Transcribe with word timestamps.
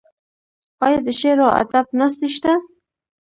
آیا 0.85 0.99
د 1.05 1.09
شعر 1.19 1.37
او 1.45 1.49
ادب 1.61 1.85
ناستې 1.99 2.27
شته؟ 2.35 2.53